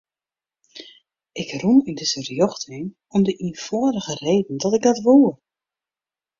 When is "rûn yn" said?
1.61-1.97